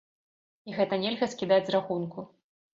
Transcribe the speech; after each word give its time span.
І 0.69 0.77
гэта 0.77 0.99
нельга 1.05 1.31
скідаць 1.35 1.63
з 1.71 1.79
рахунку. 1.79 2.29